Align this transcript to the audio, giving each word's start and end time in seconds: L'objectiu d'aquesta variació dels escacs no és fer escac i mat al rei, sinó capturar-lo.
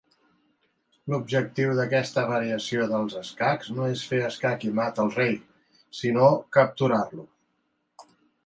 L'objectiu 1.13 1.73
d'aquesta 1.79 2.23
variació 2.31 2.87
dels 2.93 3.17
escacs 3.21 3.69
no 3.81 3.91
és 3.97 4.07
fer 4.13 4.23
escac 4.31 4.67
i 4.71 4.73
mat 4.81 5.03
al 5.05 5.15
rei, 5.19 5.33
sinó 6.03 6.27
capturar-lo. 6.59 7.29